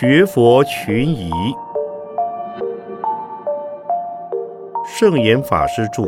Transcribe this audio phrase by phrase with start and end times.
[0.00, 1.28] 学佛群疑，
[4.86, 6.04] 圣严法师著。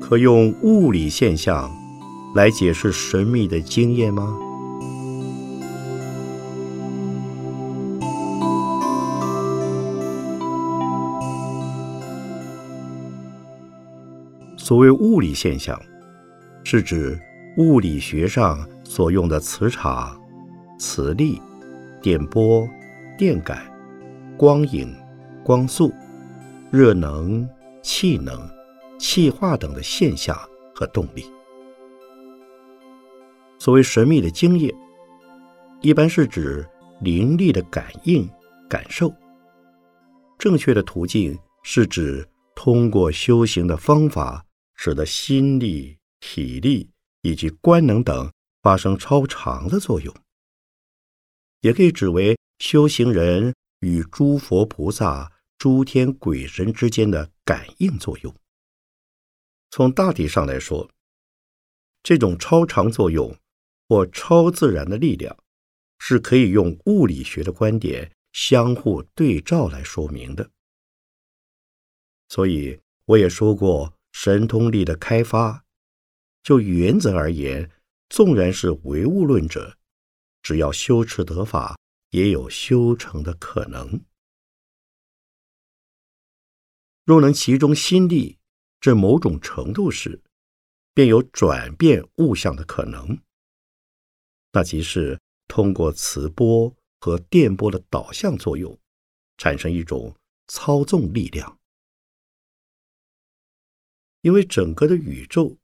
[0.00, 1.70] 可用物理现象
[2.34, 4.38] 来解释神秘的经验吗？
[14.64, 15.78] 所谓物理现象，
[16.64, 17.20] 是指
[17.58, 20.18] 物理学上所用的磁场、
[20.78, 21.38] 磁力、
[22.00, 22.66] 电波、
[23.18, 23.62] 电感、
[24.38, 24.90] 光影、
[25.44, 25.92] 光速、
[26.70, 27.46] 热能、
[27.82, 28.40] 气能、
[28.98, 30.34] 气化等的现象
[30.74, 31.26] 和动力。
[33.58, 34.74] 所谓神秘的经验，
[35.82, 36.66] 一般是指
[37.02, 38.26] 灵力的感应、
[38.66, 39.12] 感受。
[40.38, 44.42] 正确的途径是指通过修行的方法。
[44.74, 46.90] 使得心力、体力
[47.22, 48.30] 以及官能等
[48.62, 50.14] 发生超常的作用，
[51.60, 58.34] 也可以指为修行人与诸佛菩萨、诸天鬼神之间的感应作用。
[59.70, 60.90] 从大体上来说，
[62.02, 63.36] 这种超常作用
[63.88, 65.36] 或超自然的力量，
[65.98, 70.50] 是可以用物理学的观点相互对照来说明的。
[72.28, 73.93] 所以我也说过。
[74.14, 75.64] 神通力的开发，
[76.44, 77.68] 就原则而言，
[78.08, 79.76] 纵然是唯物论者，
[80.40, 81.76] 只要修持得法，
[82.10, 84.00] 也有修成的可能。
[87.04, 88.38] 若能其中心力
[88.80, 90.22] 至某种程度时，
[90.94, 93.18] 便有转变物象的可能。
[94.52, 98.78] 那即是通过磁波和电波的导向作用，
[99.36, 101.58] 产生一种操纵力量。
[104.24, 105.58] 因为整个的宇宙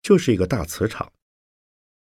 [0.00, 1.12] 就是一个大磁场，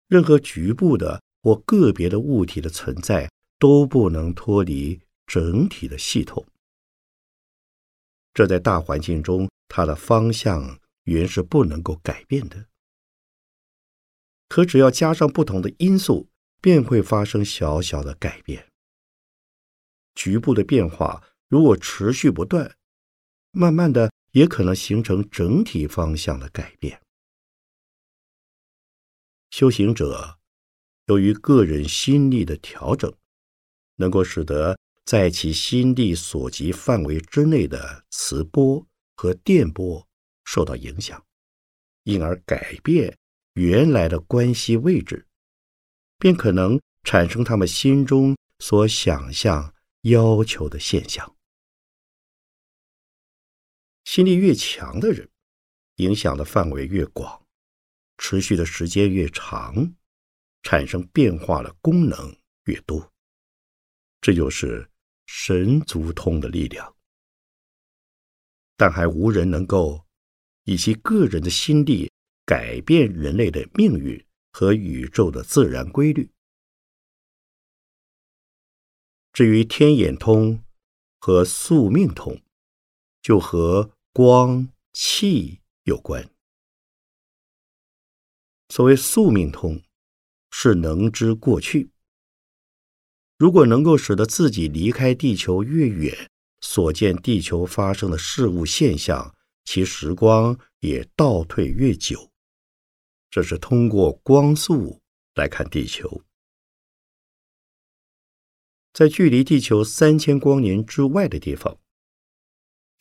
[0.08, 6.44] 任何局部的或个别的物体的存在都不能脱离整体的系统。
[8.34, 12.66] 这在大环境中，它的方向原是不能够改变的。
[14.48, 16.28] 可只要加上不同的因素，
[16.60, 18.66] 便会发生小小的改变。
[20.16, 22.74] 局部的变化如果持续不断，
[23.52, 24.10] 慢慢的。
[24.32, 27.00] 也可能形成整体方向的改变。
[29.50, 30.38] 修行者
[31.06, 33.12] 由于个人心力的调整，
[33.96, 40.06] 能够使得在其心力所及范围之内的磁波和电波
[40.44, 41.22] 受到影响，
[42.04, 43.18] 因而改变
[43.54, 45.26] 原来的关系位置，
[46.18, 51.36] 便可能产生他们心中所想象要求的现象。
[54.14, 55.26] 心力越强的人，
[55.94, 57.46] 影响的范围越广，
[58.18, 59.94] 持续的时间越长，
[60.62, 63.10] 产生变化的功能越多。
[64.20, 64.86] 这就是
[65.24, 66.94] 神足通的力量。
[68.76, 70.04] 但还无人能够
[70.64, 72.12] 以其个人的心力
[72.44, 74.22] 改变人类的命运
[74.52, 76.30] 和宇宙的自然规律。
[79.32, 80.62] 至于天眼通
[81.18, 82.38] 和宿命通。
[83.22, 86.28] 就和光气有关。
[88.68, 89.82] 所谓宿命通，
[90.50, 91.88] 是能知过去。
[93.38, 96.30] 如果能够使得自己离开地球越远，
[96.60, 99.34] 所见地球发生的事物现象，
[99.64, 102.30] 其时光也倒退越久。
[103.30, 105.00] 这是通过光速
[105.36, 106.22] 来看地球，
[108.92, 111.78] 在距离地球三千光年之外的地方。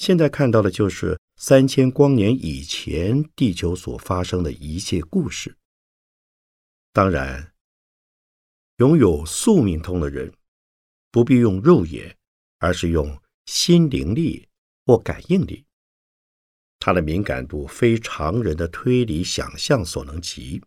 [0.02, 5.56] 现在看到的就是三千光年以前地球所发生的一切故事。
[6.92, 7.54] 当然，
[8.78, 10.34] 拥有宿命通的人，
[11.12, 12.18] 不必用肉眼，
[12.58, 14.48] 而是用心灵力
[14.88, 15.64] 或感应力。
[16.80, 20.60] 他的敏感度非常人的推理想象所能及，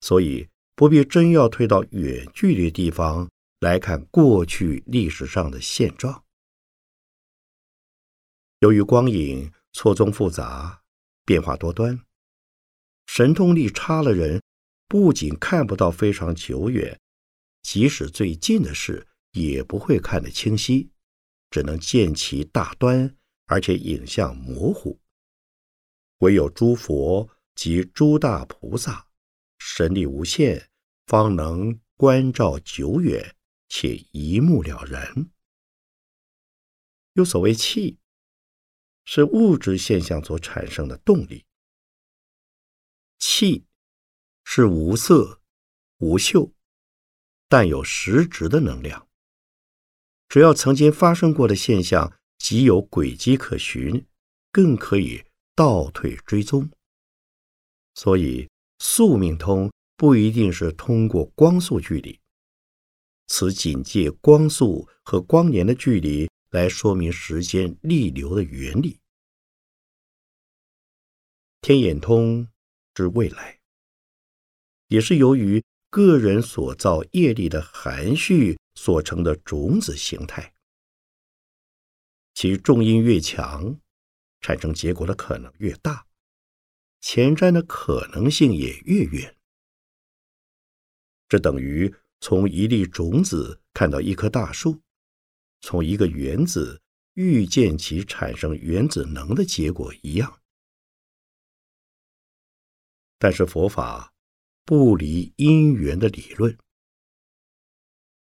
[0.00, 3.28] 所以不必真要退到远距离地方
[3.60, 6.24] 来看过去历史上的现状。
[8.60, 10.82] 由于光影错综复杂、
[11.24, 12.00] 变化多端，
[13.06, 14.42] 神通力差的人
[14.88, 16.98] 不仅看不到非常久远，
[17.62, 20.90] 即使最近的事也不会看得清晰，
[21.50, 23.14] 只能见其大端，
[23.46, 24.98] 而且影像模糊。
[26.20, 29.06] 唯有诸佛及诸大菩萨
[29.58, 30.70] 神力无限，
[31.06, 33.36] 方能观照久远
[33.68, 35.28] 且一目了然。
[37.12, 37.98] 有所谓气，
[39.06, 41.46] 是物质现象所产生的动力。
[43.18, 43.64] 气
[44.44, 45.40] 是无色、
[45.98, 46.52] 无嗅，
[47.48, 49.08] 但有实质的能量。
[50.28, 54.04] 只要曾经发生过的现象，即有轨迹可循，
[54.52, 55.24] 更可以
[55.54, 56.68] 倒退追踪。
[57.94, 58.50] 所以，
[58.80, 62.20] 宿命通不一定是通过光速距离，
[63.28, 69.00] 此仅借光速和光年的距离来说明时间逆流的原理。
[71.60, 72.48] 天眼通
[72.94, 73.60] 之未来，
[74.88, 80.54] 也是由于个人所造业力的含蓄所成的种子形态，
[82.34, 83.80] 其重因越强，
[84.40, 86.06] 产生结果的可能越大。
[87.00, 89.36] 前瞻的可能性也越远，
[91.28, 94.80] 这等于从一粒种子看到一棵大树，
[95.66, 96.80] 从一个原子
[97.14, 100.40] 预见其产生原子能的结果一样。
[103.18, 104.14] 但是佛法
[104.64, 106.56] 不离因缘的理论，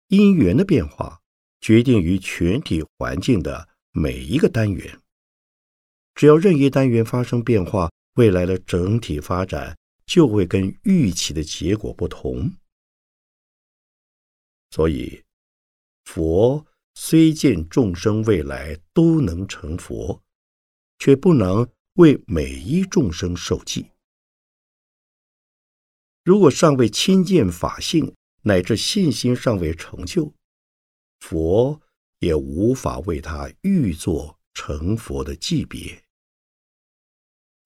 [0.08, 1.20] 因缘的变化
[1.60, 5.02] 决定于全体环境的每一个单元，
[6.14, 7.90] 只要任意单元发生变化。
[8.14, 9.76] 未来的整体发展
[10.06, 12.54] 就会跟预期的结果不同，
[14.70, 15.24] 所以
[16.04, 16.64] 佛
[16.94, 20.22] 虽见众生未来都能成佛，
[20.98, 23.90] 却不能为每一众生受记。
[26.22, 30.32] 如果尚未亲见法性，乃至信心尚未成就，
[31.20, 31.82] 佛
[32.20, 36.02] 也无法为他预作成佛的祭别。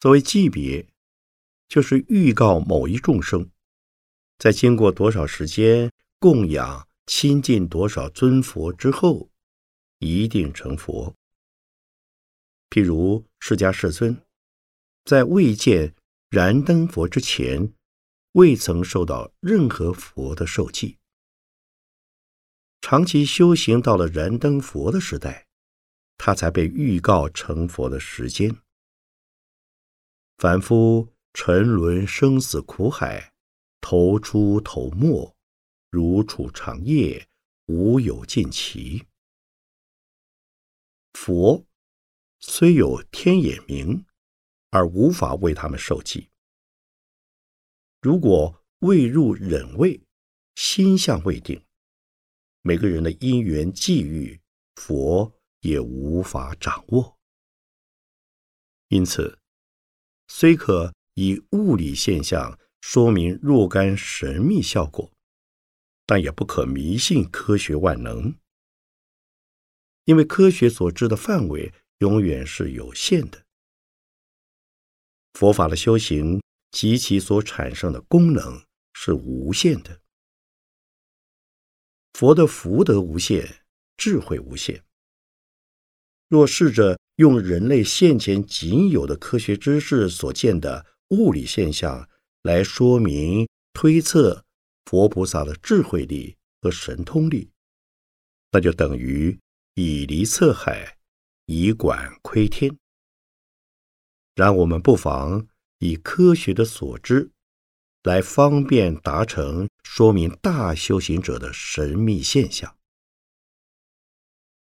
[0.00, 0.88] 所谓祭别，
[1.68, 3.50] 就是预告某一众生，
[4.38, 9.30] 在经过多少时间供养、亲近多少尊佛之后，
[9.98, 11.16] 一定成佛。
[12.68, 14.22] 譬如释迦世尊，
[15.06, 15.94] 在未见
[16.28, 17.72] 燃灯佛之前，
[18.32, 20.98] 未曾受到任何佛的受记，
[22.82, 25.46] 长期修行到了燃灯佛的时代，
[26.18, 28.54] 他才被预告成佛的时间。
[30.36, 33.32] 凡夫沉沦生死苦海，
[33.80, 35.34] 头出头没，
[35.90, 37.28] 如处长夜，
[37.66, 39.06] 无有尽期。
[41.12, 41.66] 佛
[42.40, 44.04] 虽有天眼明，
[44.70, 46.28] 而无法为他们受记。
[48.00, 50.00] 如果未入忍位，
[50.54, 51.64] 心相未定，
[52.62, 54.40] 每个人的因缘际遇，
[54.76, 57.18] 佛也无法掌握。
[58.88, 59.38] 因此。
[60.30, 65.10] 虽可以物理现象说明若干神秘效果，
[66.08, 68.34] 但也不可迷信科学万能，
[70.06, 73.44] 因为科学所知的范围永远是有限的。
[75.34, 78.64] 佛法的修行及其所产生的功能
[78.94, 80.00] 是无限的。
[82.14, 83.62] 佛的福德无限，
[83.98, 84.82] 智慧无限。
[86.28, 86.98] 若试着。
[87.18, 92.08] 用人类现前仅有的科学知识所见的物理现象
[92.42, 94.44] 来说明推测
[94.88, 97.50] 佛菩萨的智慧力和神通力，
[98.52, 99.38] 那就等于
[99.74, 100.96] 以离测海，
[101.44, 102.74] 以管窥天。
[104.34, 105.46] 然我们不妨
[105.80, 107.30] 以科学的所知
[108.04, 112.74] 来方便达成说明大修行者的神秘现象。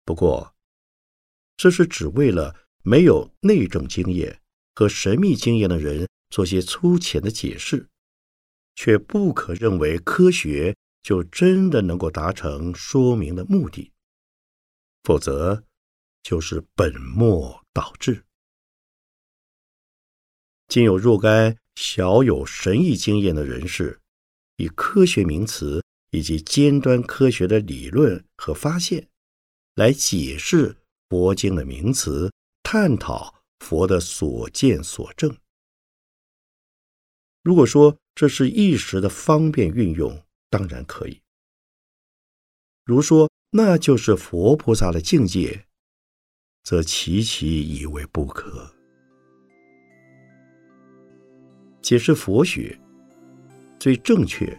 [0.05, 0.53] 不过。
[1.59, 4.43] 这是只为了没有内证经验
[4.75, 7.89] 和神秘经验的人做些粗浅的解释，
[8.77, 13.91] 却不可认为科学就真的能够达成说明的目的，
[15.03, 15.65] 否则
[16.23, 18.23] 就是本末倒置。
[20.69, 24.01] 今有若干小有神异经验的人士，
[24.57, 29.09] 以科学名词以及尖端科学的理论和发现
[29.75, 30.77] 来解释。
[31.09, 32.33] 佛经的名词，
[32.65, 35.37] 探讨佛的所见所证。
[37.45, 41.21] 如果说这是一时的方便运用，当然可以；
[42.83, 45.67] 如说那就是佛菩萨的境界，
[46.65, 48.73] 则其其以为不可。
[51.83, 52.77] 解释佛学
[53.79, 54.59] 最正确、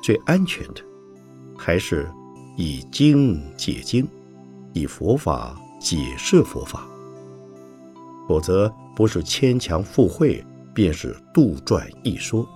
[0.00, 0.80] 最安全的，
[1.58, 2.08] 还是
[2.56, 4.08] 以经解经，
[4.72, 5.58] 以佛法。
[5.80, 6.86] 解释佛法，
[8.28, 10.40] 否则不是牵强附会，
[10.72, 12.48] 便是杜撰一说。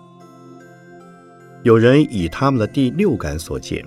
[1.67, 3.85] 有人以他们的第六感所见，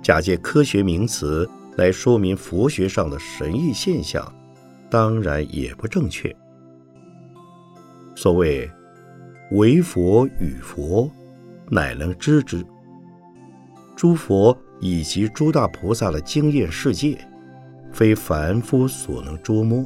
[0.00, 1.44] 假借科学名词
[1.74, 4.32] 来说明佛学上的神异现象，
[4.88, 6.32] 当然也不正确。
[8.14, 8.70] 所谓
[9.50, 11.10] “唯佛与佛，
[11.68, 12.64] 乃能知之”，
[13.96, 17.18] 诸佛以及诸大菩萨的经验世界，
[17.90, 19.84] 非凡夫所能捉摸，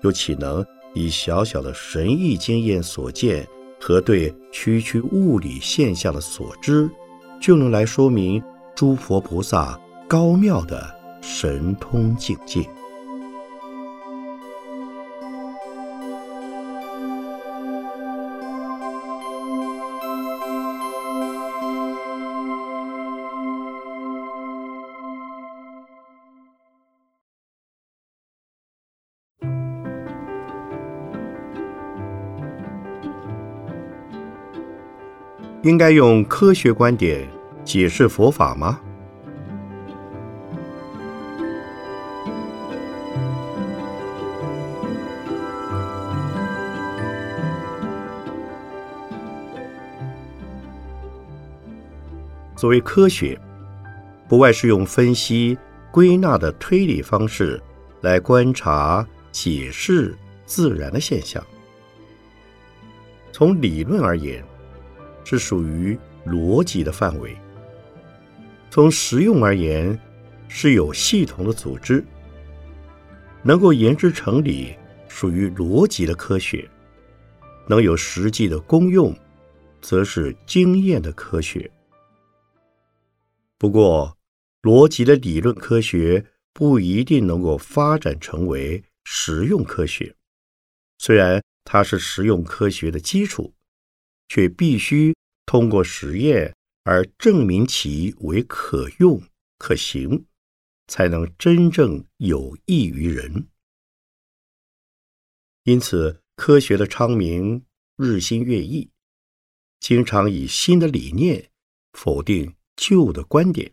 [0.00, 0.64] 又岂能
[0.94, 3.46] 以小小的神异经验所见？
[3.86, 6.88] 和对区区物理现象的所知，
[7.38, 8.42] 就能来说明
[8.74, 12.66] 诸佛菩萨高妙的神通境界。
[35.64, 37.26] 应该用科学观点
[37.64, 38.78] 解释佛法吗？
[52.54, 53.40] 作为科学，
[54.28, 55.56] 不外是用分析、
[55.90, 57.58] 归纳的推理方式
[58.02, 61.42] 来观察、解释自然的现象。
[63.32, 64.44] 从理论而言。
[65.24, 67.36] 是属于逻辑的范围。
[68.70, 69.98] 从实用而言，
[70.48, 72.04] 是有系统的组织，
[73.42, 74.76] 能够研制成理，
[75.08, 76.68] 属于逻辑的科学；
[77.68, 79.16] 能有实际的功用，
[79.80, 81.70] 则是经验的科学。
[83.56, 84.16] 不过，
[84.62, 90.14] 逻辑的理论科学不一定能够发展成为实用科学，
[90.98, 93.53] 虽然它是实用科学的基础。
[94.28, 95.14] 却必须
[95.46, 96.54] 通过实验
[96.84, 99.22] 而证明其为可用
[99.58, 100.26] 可行，
[100.86, 103.48] 才能真正有益于人。
[105.64, 107.64] 因此，科学的昌明
[107.96, 108.90] 日新月异，
[109.80, 111.50] 经常以新的理念
[111.92, 113.72] 否定旧的观点，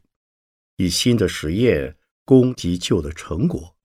[0.77, 3.75] 以新的实验攻击旧的成果。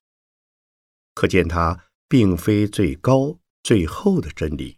[1.13, 4.76] 可见，它并非最高最后的真理。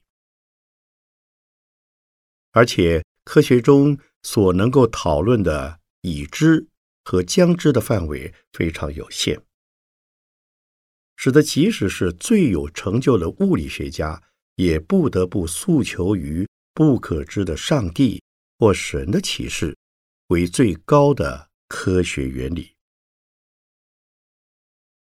[2.52, 6.68] 而且，科学中所能够讨论的已知
[7.04, 9.42] 和将知的范围非常有限，
[11.16, 14.24] 使得即使是最有成就的物理学家，
[14.56, 18.22] 也不得不诉求于不可知的上帝
[18.58, 19.78] 或神的启示
[20.28, 22.76] 为最高的科学原理。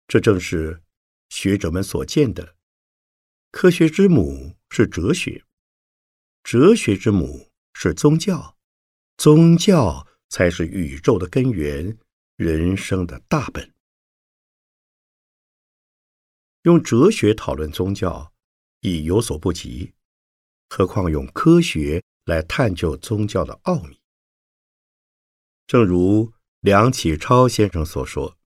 [0.07, 0.83] 这正是
[1.29, 2.57] 学者们所见的：
[3.51, 5.45] 科学之母是哲学。
[6.45, 8.59] 哲学之母是宗教，
[9.17, 11.97] 宗教才是宇宙的根源，
[12.37, 13.73] 人生的大本。
[16.65, 18.31] 用哲学讨论宗教
[18.81, 19.95] 已有所不及，
[20.69, 23.99] 何况用科学来探究宗教的奥秘？
[25.67, 28.37] 正如梁启超先生所说：“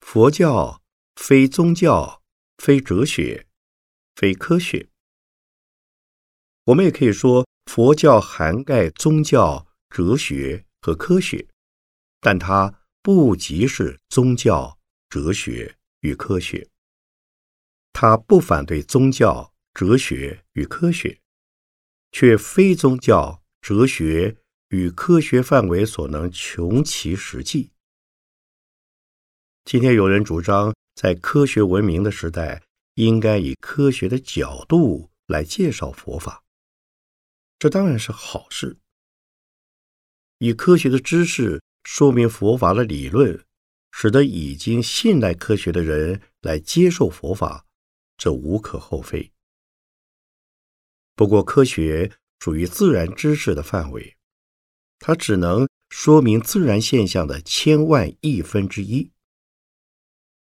[0.00, 0.82] 佛教
[1.14, 2.22] 非宗教，
[2.56, 3.46] 非哲学，
[4.14, 4.88] 非科学。”
[6.70, 11.48] 我们也可以说，佛教涵盖宗教、哲学和科学，
[12.20, 12.72] 但它
[13.02, 16.68] 不即是宗教、哲学与科学。
[17.92, 21.18] 它不反对宗教、哲学与科学，
[22.12, 24.36] 却非宗教、哲学
[24.68, 27.72] 与科学范围所能穷其实际。
[29.64, 32.62] 今天有人主张，在科学文明的时代，
[32.94, 36.44] 应该以科学的角度来介绍佛法。
[37.60, 38.78] 这当然是好事。
[40.38, 43.44] 以科学的知识说明佛法的理论，
[43.92, 47.66] 使得已经信赖科学的人来接受佛法，
[48.16, 49.30] 这无可厚非。
[51.14, 54.16] 不过，科学属于自然知识的范围，
[54.98, 59.12] 它只能说明自然现象的千万亿分之一。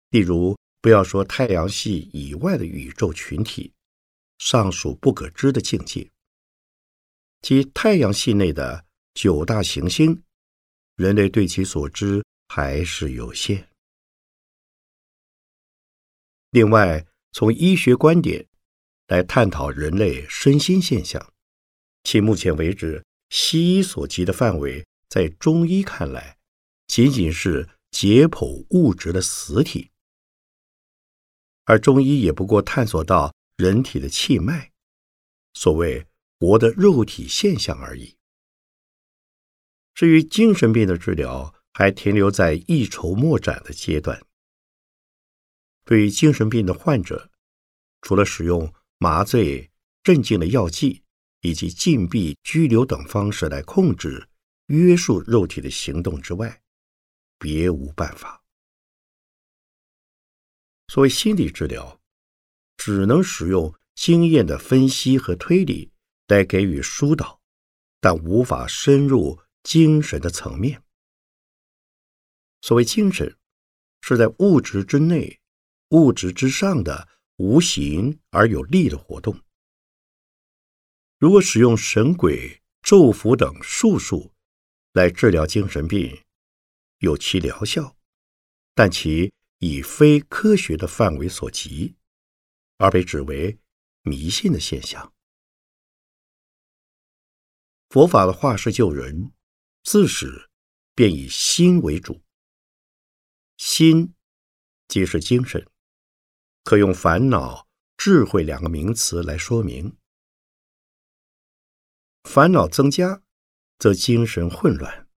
[0.10, 3.72] 例如，不要说太阳系以外的宇宙群体，
[4.40, 6.12] 尚属不可知的境界。
[7.42, 10.24] 即太阳系内的九大行星，
[10.96, 13.70] 人类对其所知还是有限。
[16.52, 18.48] 另外，从医学观点
[19.08, 21.34] 来探讨人类身心现象，
[22.04, 26.38] 其目前为止西医所及的范围，在中医看来，
[26.88, 29.92] 仅仅是解剖物质的死体，
[31.66, 34.72] 而中医也不过探索到人体的气脉，
[35.54, 36.06] 所谓。
[36.40, 38.16] 活的肉体现象而已。
[39.94, 44.22] 至于精神病的治疗，还停留在一筹莫展的阶段。
[45.84, 47.32] 对于精神病的患者，
[48.02, 49.72] 除了使用麻醉、
[50.04, 51.04] 镇静的药剂
[51.42, 54.28] 以及禁闭、拘留等方式来控制、
[54.68, 56.62] 约束肉体的行动之外，
[57.40, 58.44] 别无办法。
[60.90, 62.00] 所谓心理治疗，
[62.78, 65.92] 只能使用经验的分析和推理
[66.28, 67.42] 来给予疏导，
[68.00, 70.84] 但无法深入精神的层面。
[72.62, 73.38] 所谓精神，
[74.02, 75.40] 是在物质之内、
[75.90, 77.08] 物质之上的
[77.38, 79.42] 无形而有力的活动。
[81.18, 84.34] 如果使用神鬼、咒符等术数
[84.94, 86.24] 来治疗精神病，
[87.00, 87.98] 有其疗效，
[88.74, 89.34] 但其。
[89.60, 91.96] 以非科学的范围所及，
[92.78, 93.58] 而被指为
[94.04, 95.12] 迷信的现象。
[97.90, 99.32] 佛法的化世救人，
[99.84, 100.50] 自始
[100.94, 102.22] 便以心为主。
[103.56, 104.14] 心
[104.90, 105.66] 即是精神，
[106.66, 107.66] 可用烦恼、
[107.96, 109.96] 智慧两个名词来说明。
[112.26, 113.24] 烦恼增加，
[113.80, 115.08] 则精神混乱；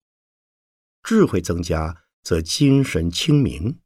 [1.02, 3.80] 智慧增加，则精神清明。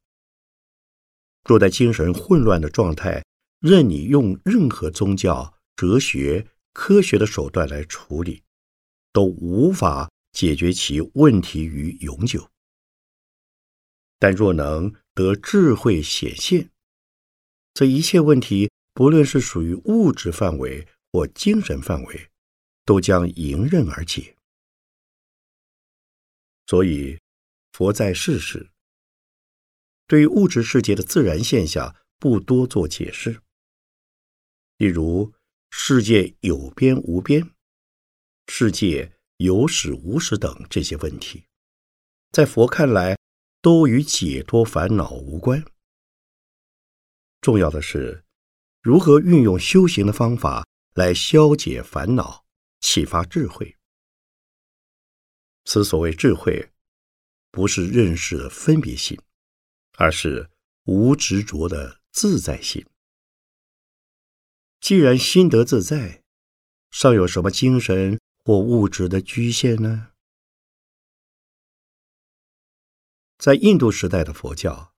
[1.44, 3.24] 若在精神混乱的状态，
[3.60, 8.44] 任你用任何宗教、哲学、科学的手段来处理，
[9.14, 12.50] 都无法解决其问题于永久。
[14.18, 16.70] 但若能得智慧显现，
[17.74, 22.30] 则一切问题，不论是属于物质范围或精神范围，
[22.84, 24.36] 都将迎刃而解。
[26.66, 27.20] 所以，
[27.72, 28.70] 佛在世时。
[30.06, 33.40] 对于物质世界的自然现象，不多做解释。
[34.78, 35.32] 例如，
[35.70, 37.53] 世界有边无边，
[38.46, 41.44] 世界有始无始等这些问题，
[42.30, 43.18] 在佛看来，
[43.60, 45.64] 都与解脱烦恼无关。
[47.40, 48.24] 重要的是，
[48.80, 52.44] 如何运用修行的方法来消解烦恼，
[52.80, 53.76] 启发智慧。
[55.64, 56.70] 此所谓智慧，
[57.50, 59.18] 不是认识的分别心。
[59.96, 60.50] 而是
[60.86, 62.84] 无执着的自在心。
[64.80, 66.24] 既然心得自在，
[66.90, 70.12] 尚有什么精神或物质的局限呢？
[73.38, 74.94] 在印度时代的佛教，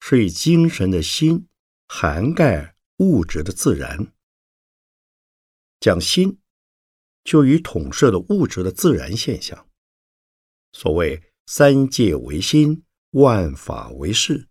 [0.00, 1.46] 是以精神的心
[1.86, 4.12] 涵盖物质的自然，
[5.80, 6.40] 讲心
[7.22, 9.68] 就与统摄的物质的自然现象。
[10.72, 12.84] 所谓三界为心。
[13.12, 14.48] 万法为事，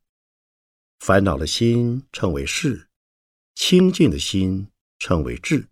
[1.00, 2.90] 烦恼的心称为事，
[3.56, 5.71] 清净的心称为智。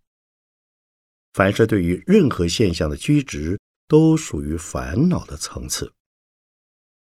[1.39, 5.93] 凡是对于任何现象的居执，都属于烦恼的层次。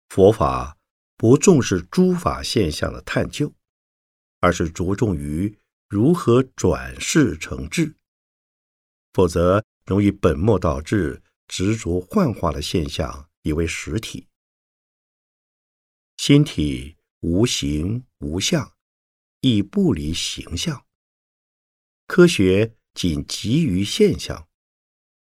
[0.10, 0.78] 佛法
[1.16, 3.54] 不重视诸法现象的探究，
[4.42, 7.96] 而是着重于如何转世成智，
[9.14, 14.28] 否则容易本末倒置，执着幻化的现象以为实体。
[16.18, 18.74] 心体无形无相，
[19.40, 20.86] 亦不离形象。
[22.06, 24.46] 科学仅急于现象，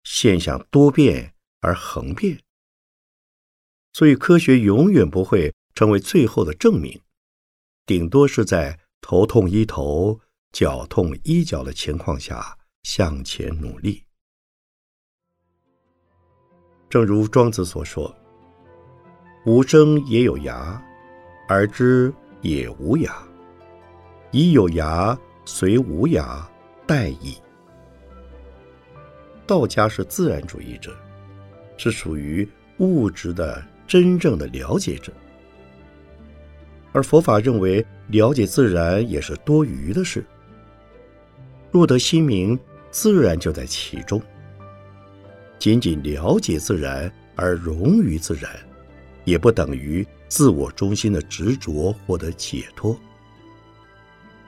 [0.06, 2.40] 现象多变而恒变，
[3.92, 7.02] 所以科学永远不会成为最后的证明，
[7.86, 10.22] 顶多是在头痛医头、
[10.54, 14.06] 脚痛医脚的情况下向前努力。
[16.90, 18.16] 正如庄子所说。
[19.46, 20.82] 无声也有涯，
[21.50, 23.14] 而知也无涯。
[24.32, 26.42] 以有涯，随无涯，
[26.88, 27.38] 殆矣。
[29.50, 30.96] 道家是自然主义者，
[31.76, 35.12] 是属于物质的真正的了解者；
[36.92, 40.24] 而佛法认为，了解自然也是多余的事。
[41.72, 42.58] 若得心明，
[42.92, 44.22] 自然就在其中。
[45.58, 48.52] 仅仅了解自然而融于自然。
[49.26, 53.00] 也不等于自我中心的执着获得解脱。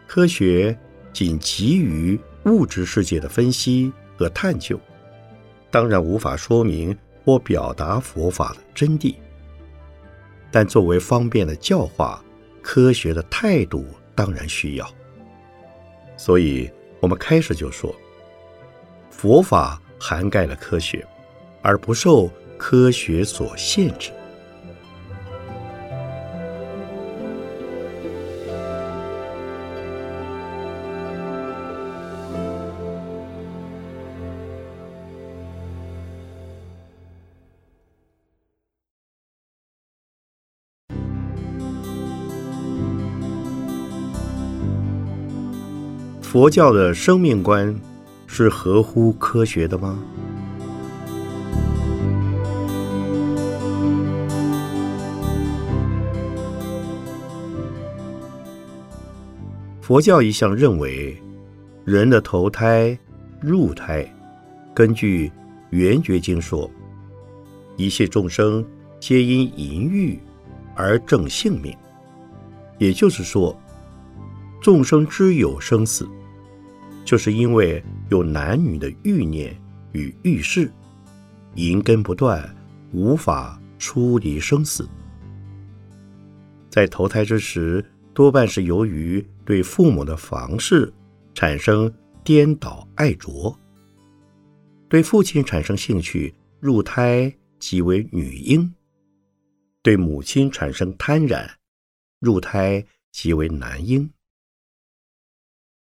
[0.08, 0.76] 科学
[1.14, 4.80] 仅急于物质世界的分析和探究，
[5.72, 9.16] 当然无法说明或表达佛法的真谛。
[10.52, 12.22] 但作为方便的教化，
[12.62, 14.88] 科学的态度当然需要。
[16.18, 17.96] 所以，我们开始就说，
[19.10, 21.08] 佛法涵盖了科学，
[21.62, 24.12] 而不受科学所限制。
[46.32, 47.78] 佛教的生命观
[48.26, 50.02] 是合乎科学的吗？
[59.82, 61.22] 佛教一向认为，
[61.84, 62.98] 人的投胎、
[63.42, 64.10] 入胎，
[64.74, 65.28] 根据
[65.72, 66.72] 《圆觉经》说，
[67.76, 68.66] 一切众生
[69.02, 70.18] 皆因淫欲
[70.78, 71.76] 而正性命。
[72.78, 73.54] 也就是说，
[74.62, 76.08] 众生之有生死，
[77.04, 79.56] 就是因为有男女的欲念
[79.92, 80.72] 与欲事，
[81.56, 82.56] 淫根不断，
[82.94, 84.88] 无法出离生死。
[86.70, 87.86] 在投胎之时。
[88.14, 90.94] 多半是由于对父母的房事
[91.34, 91.92] 产生
[92.26, 93.58] 颠倒爱着，
[94.90, 98.70] 对父亲产生兴趣，入胎即为女婴；
[99.82, 101.50] 对母亲产生贪染，
[102.20, 104.12] 入胎即为男婴。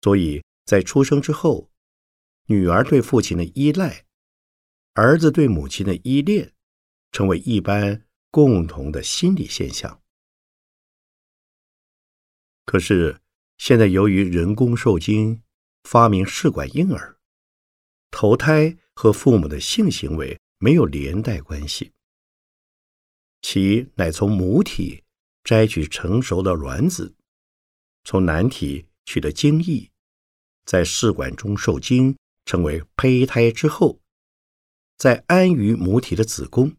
[0.02, 1.68] 所以在出生之后，
[2.46, 4.06] 女儿对父亲的依赖，
[4.92, 6.54] 儿子对母亲的依恋，
[7.10, 10.00] 成为一般共同的心理现象。
[12.64, 13.20] 可是，
[13.58, 15.42] 现在由于人工受精，
[15.82, 17.18] 发明试管婴儿，
[18.12, 21.90] 投胎和父母的性行为没有连带关系，
[23.42, 25.02] 其乃从母体
[25.42, 27.16] 摘取成熟的卵子，
[28.04, 29.89] 从男体取得精液，
[30.64, 33.98] 在试管中受精，成为胚胎之后，
[34.96, 36.72] 再安于母体的子宫。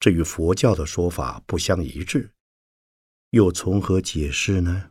[0.00, 2.30] 这与佛教的说法不相一致。
[3.30, 4.88] 又从何解释呢？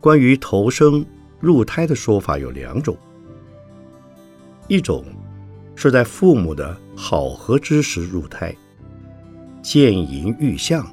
[0.00, 1.04] 关于投生
[1.40, 2.96] 入胎的说法有两种，
[4.68, 5.04] 一种
[5.74, 8.56] 是在父母的好合之时入胎，
[9.62, 10.86] 见淫欲相，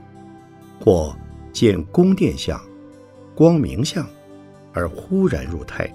[0.80, 1.16] 或
[1.54, 2.60] 见宫殿相、
[3.36, 4.06] 光明相，
[4.74, 5.86] 而忽然入胎；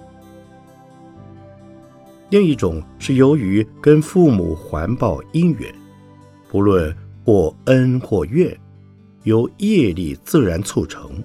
[2.29, 5.73] 另一种是由于跟父母环抱姻缘，
[6.49, 6.95] 不论。
[7.25, 8.57] 或恩或怨，
[9.21, 11.23] 由业力自然促成，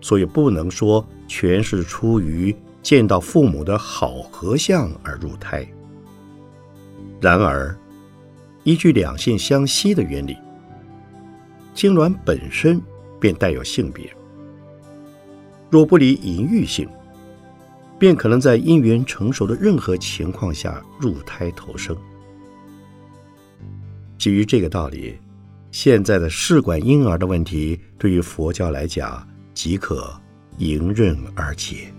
[0.00, 5.66] 所以不能说全是出于见到父母的好合相而入胎。
[7.20, 7.76] 然而，
[8.62, 10.38] 依据两性相吸的原理，
[11.74, 12.80] 精卵本身
[13.20, 14.10] 便带有性别，
[15.70, 16.88] 若不离淫欲性，
[17.98, 21.96] 便可能在因缘成熟的任何情况下入胎投生。
[24.18, 25.18] 基于这个道理。
[25.72, 30.10] 现在的试管婴儿的问题，对于佛教来讲，即可
[30.56, 31.92] 迎刃而解。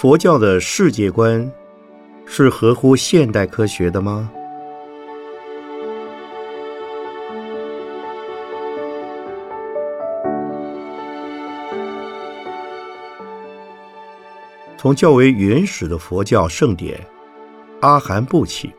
[0.00, 1.52] 佛教的世界观
[2.24, 4.32] 是合乎现代科学的吗？
[14.78, 16.98] 从较为原始的佛教圣典
[17.82, 18.72] 《阿含部》起，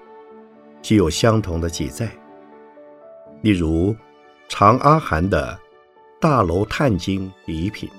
[0.82, 2.10] 即有相同的记载。
[3.44, 3.92] 例如，
[4.50, 5.56] 《长阿含》的
[6.20, 7.88] 《大楼探经》第一品，《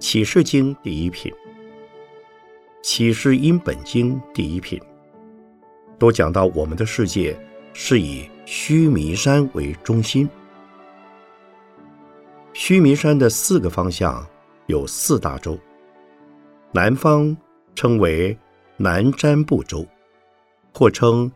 [0.00, 1.32] 启示经》第一品。
[2.82, 4.80] 启示因本经第一品，
[6.00, 7.38] 都讲到我们的世界
[7.72, 10.28] 是以须弥山为中心。
[12.52, 14.28] 须弥山的四个方向
[14.66, 15.56] 有四大洲，
[16.72, 17.34] 南方
[17.76, 18.36] 称为
[18.76, 19.86] 南瞻部洲，
[20.74, 21.30] 或称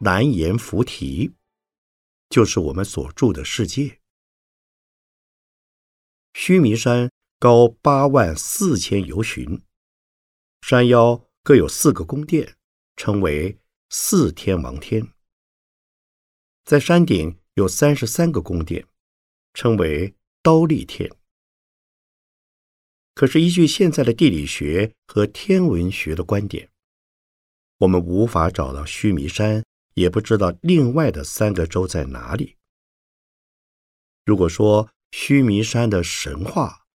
[0.00, 1.30] 南阎浮提，
[2.30, 3.98] 就是我们所住的世界。
[6.32, 9.60] 须弥山高八万四千由旬。
[10.68, 12.56] 山腰各有四个宫殿，
[12.96, 13.56] 称为
[13.88, 15.12] 四天王天。
[16.64, 18.84] 在山顶有三十三个宫殿，
[19.54, 21.08] 称为刀立天。
[23.14, 26.68] 可是依据现在的地理学和天文学的观点，
[27.78, 32.56] 我们无法找到须弥山，也不知道另外的三个洲在哪里。
[34.24, 36.86] 如果说须弥山的神话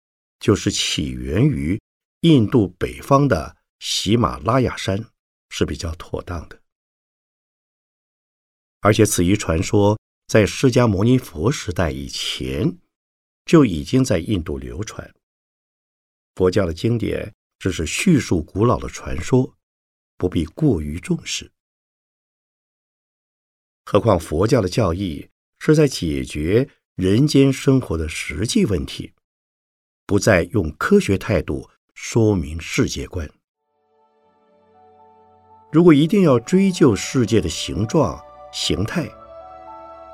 [0.40, 1.80] 就是起源于
[2.22, 3.59] 印度北方的。
[3.80, 5.06] 喜马拉雅山
[5.48, 6.62] 是比较妥当的，
[8.80, 12.78] 而且此一传说在释迦牟尼佛时代以前
[13.46, 15.12] 就已经在印度流传。
[16.34, 19.56] 佛教的经典只是叙述古老的传说，
[20.18, 21.50] 不必过于重视。
[23.86, 29.14] 何况佛教的教义是在解决人间生活的实际问题，
[30.04, 33.28] 不再用科学态度说明世界观。
[35.72, 38.20] 如果一定要追究世界的形状、
[38.52, 39.06] 形态，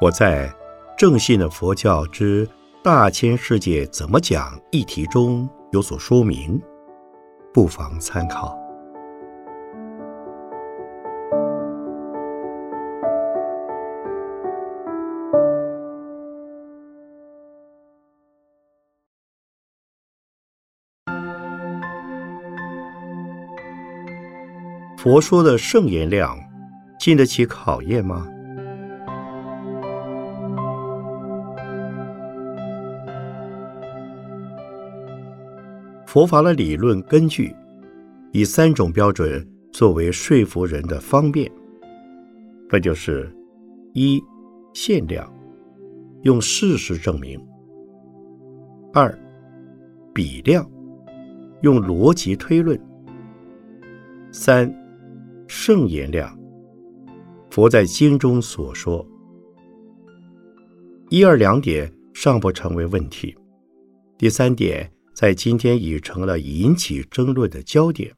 [0.03, 0.49] 我在
[0.99, 2.47] 《正信的佛教之
[2.85, 6.61] 大千世界怎么讲》一题中有所说明，
[7.55, 8.66] 不妨参考。
[25.07, 26.37] 佛说的圣言量，
[26.99, 28.27] 经得起考验吗？
[36.05, 37.55] 佛法的理论根据，
[38.33, 41.49] 以三种标准作为说服人的方便，
[42.69, 43.33] 那就是：
[43.93, 44.21] 一、
[44.75, 45.33] 限量，
[46.23, 47.39] 用事实证明；
[48.93, 49.17] 二、
[50.13, 50.69] 比量，
[51.61, 52.77] 用逻辑推论；
[54.33, 54.69] 三。
[55.49, 56.37] 圣言量，
[57.51, 59.07] 佛在经中所说，
[61.09, 63.37] 一二两点尚不成为问题。
[64.19, 68.13] 第三点在今天已成了引起争论的焦点，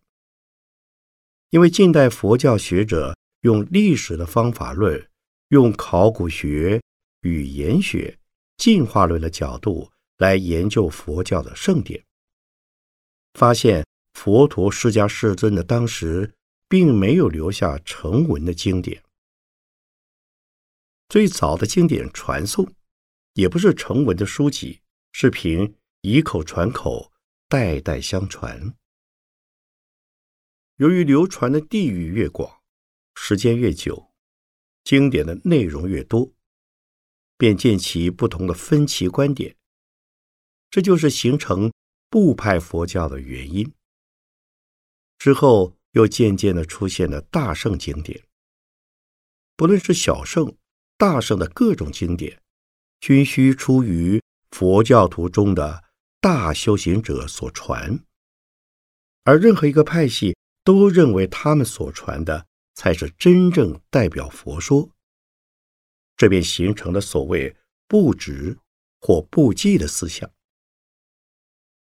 [1.50, 5.06] 因为近代佛教学者用历史的方法论、
[5.48, 6.80] 用考古学、
[7.22, 8.18] 语言学、
[8.56, 12.02] 进化论的角度来研究佛教的圣典，
[13.34, 16.32] 发现佛陀释迦世尊的当时。
[16.68, 19.02] 并没有留下成文的经典。
[21.08, 22.70] 最早的经典传颂，
[23.32, 27.10] 也不是成文的书籍，是凭以口传口，
[27.48, 28.76] 代代相传。
[30.76, 32.60] 由于流传的地域越广，
[33.14, 34.12] 时间越久，
[34.84, 36.34] 经典的内容越多，
[37.38, 39.56] 便见其不同的分歧观点。
[40.68, 41.72] 这就是形成
[42.10, 43.72] 部派佛教的原因。
[45.16, 45.77] 之后。
[45.92, 48.22] 又渐渐的出现了大圣经典，
[49.56, 50.56] 不论是小圣、
[50.96, 52.40] 大圣的各种经典，
[53.00, 55.84] 均需出于佛教徒中的
[56.20, 57.98] 大修行者所传，
[59.24, 64.90] 而任何一个派系都认为他们所传的才是真正代表佛说，
[66.16, 68.58] 这便形成了所谓不执
[69.00, 70.30] 或不记的思想。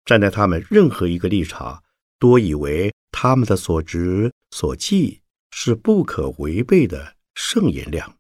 [0.05, 1.83] 站在他们任何一个立场，
[2.21, 2.95] 多以为。
[3.13, 8.17] 他们的所执所记是不可违背的圣言量。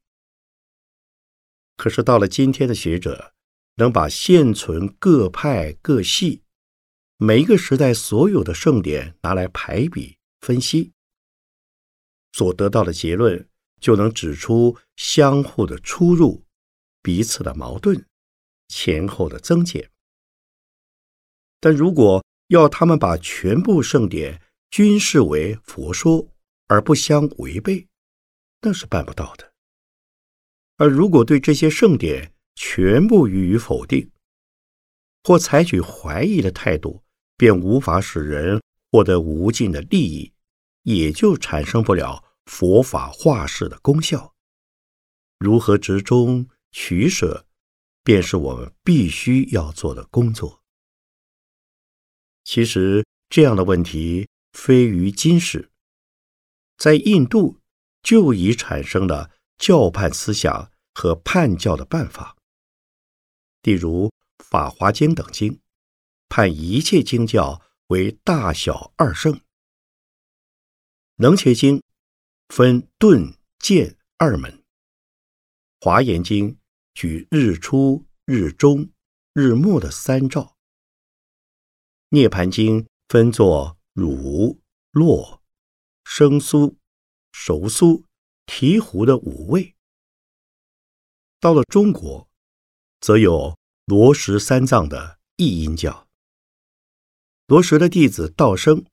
[1.76, 3.32] 可是到了今天的学者，
[3.76, 6.42] 能把现存各派各系
[7.16, 10.92] 每一个时代所有的圣典拿来排比分析，
[12.32, 13.48] 所得到的结论
[13.80, 16.44] 就能指出相互的出入、
[17.00, 18.04] 彼此的矛盾、
[18.68, 19.90] 前后的增减。
[21.58, 26.32] 但如果要他们把全部圣典，均视为佛说
[26.66, 27.86] 而不相违背，
[28.62, 29.52] 那是办不到的。
[30.76, 34.10] 而如果对这些圣典全部予以否定，
[35.22, 37.04] 或采取怀疑的态度，
[37.36, 38.60] 便无法使人
[38.90, 40.32] 获得无尽的利益，
[40.82, 44.34] 也就产生不了佛法化世的功效。
[45.38, 47.46] 如何执中取舍，
[48.02, 50.59] 便是我们必须要做的工作。
[52.52, 54.28] 其实这样的问题。
[54.52, 55.70] 非于今世，
[56.76, 57.60] 在印度
[58.02, 62.36] 就已产生了教判思想和判教的办法。
[63.62, 64.08] 例如
[64.38, 65.60] 《法华经》等经，
[66.28, 69.34] 判一切经教为大小二圣；
[71.18, 71.78] 《能切经》
[72.48, 74.50] 分顿渐二门；
[75.80, 76.54] 《华严经》
[76.94, 78.90] 举日出、日中、
[79.32, 80.40] 日暮的三照；
[82.10, 83.76] 《涅盘经》分作。
[83.92, 85.42] 乳、络、
[86.04, 86.76] 生酥、
[87.32, 88.04] 熟酥、
[88.46, 89.74] 醍醐的五味。
[91.40, 92.30] 到了中国，
[93.00, 96.08] 则有罗什三藏的译音教。
[97.46, 98.86] 罗什的弟子道生，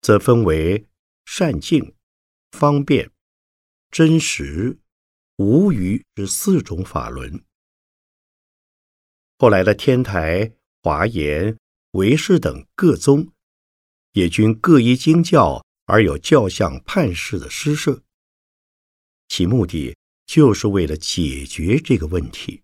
[0.00, 0.88] 则分为
[1.26, 1.94] 善净、
[2.50, 3.12] 方便、
[3.90, 4.78] 真实、
[5.36, 7.44] 无余这四种法轮。
[9.38, 10.50] 后来的天台、
[10.82, 11.56] 华严、
[11.92, 13.32] 唯识等各宗。
[14.12, 18.02] 也均各依经教而有教相判事的施设，
[19.28, 19.96] 其目的
[20.26, 22.62] 就是为了解决这个问题。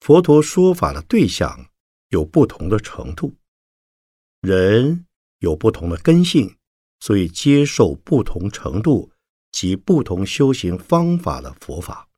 [0.00, 1.68] 佛陀说法的对象
[2.08, 3.34] 有不同的程度，
[4.40, 5.04] 人
[5.40, 6.56] 有不同的根性，
[7.00, 9.12] 所以接受不同程度
[9.50, 12.08] 及不同修行方法的佛法。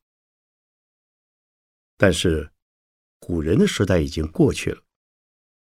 [1.97, 2.51] 但是，
[3.19, 4.81] 古人的时代已经过去了，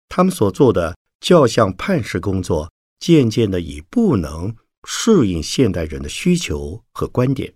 [0.08, 7.54] 他们所做的教相判事工作，渐渐的已不能适应现代人的需求和观点。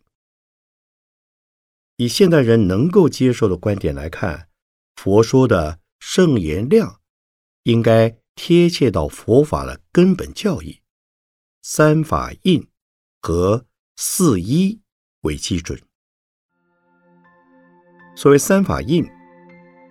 [1.96, 4.48] 以现代人能够接受的观点来看，
[4.96, 7.00] 佛说的圣言量，
[7.62, 10.80] 应该贴切到佛法的根本教义，
[11.62, 12.68] 三法印
[13.20, 14.80] 和四一
[15.20, 15.80] 为基准。
[18.16, 19.08] 所谓三法印，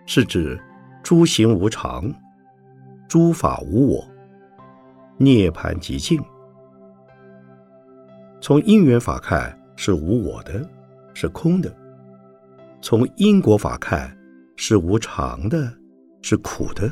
[0.05, 0.61] 是指
[1.03, 2.13] 诸行无常、
[3.11, 4.07] 诸法无我、
[5.17, 6.17] 涅盘极静。
[8.39, 10.65] 从因缘法看，是无我的，
[11.13, 11.69] 是空的；
[12.81, 14.17] 从因果法看，
[14.55, 15.69] 是无常的，
[16.21, 16.89] 是苦的。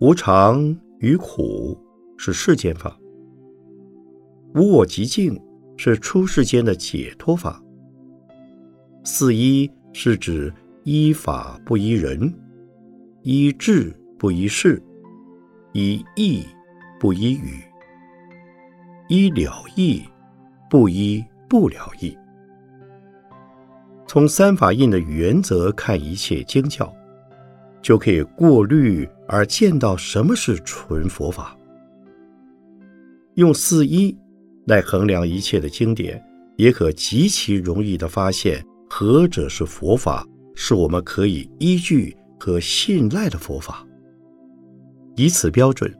[0.00, 1.78] 无常与苦
[2.18, 2.98] 是世间法，
[4.56, 5.40] 无我极静
[5.76, 7.62] 是出世间的解脱法。
[9.04, 9.70] 四一。
[9.94, 10.50] 是指
[10.84, 12.32] 依法不依人，
[13.20, 14.80] 依智不依事，
[15.72, 16.46] 依义
[17.00, 17.60] 不依语，
[19.08, 20.04] 依了义
[20.70, 22.16] 不依不了义。
[24.06, 26.94] 从三法印的原则看一切经教，
[27.82, 31.56] 就可以过滤而见到什么是纯佛法。
[33.34, 34.16] 用四一
[34.66, 36.24] 来衡量一切的经典，
[36.56, 38.64] 也可极其容易的发现。
[38.88, 40.24] 何者是佛法？
[40.54, 43.84] 是我们可以依据和信赖的佛法。
[45.16, 45.92] 以此标准，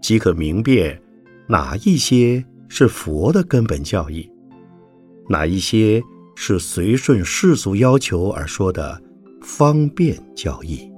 [0.00, 1.00] 即可明辨
[1.46, 4.30] 哪一些是佛的根本教义，
[5.28, 6.02] 哪一些
[6.34, 9.00] 是随顺世俗要求而说的
[9.40, 10.91] 方便教义。